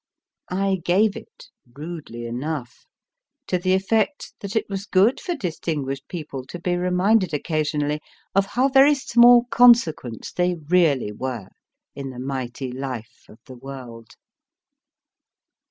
I 0.49 0.81
gave 0.83 1.15
it, 1.15 1.49
rudely 1.75 2.25
enough, 2.25 2.87
to 3.45 3.59
the 3.59 3.75
effect 3.75 4.33
that 4.39 4.55
it 4.55 4.67
was 4.67 4.87
good 4.87 5.19
for 5.19 5.33
f 5.33 5.37
distinguished 5.37 6.07
people 6.07 6.43
to 6.47 6.57
be 6.59 6.75
reminded 6.75 7.35
occasionally 7.35 8.01
of 8.33 8.47
how 8.47 8.69
very 8.69 8.95
small 8.95 9.43
consequence 9.51 10.31
they 10.31 10.55
really 10.55 11.11
were, 11.11 11.49
in 11.93 12.09
the 12.09 12.17
mighty 12.19 12.71
life 12.71 13.25
of 13.29 13.37
the 13.45 13.53
World 13.53 14.15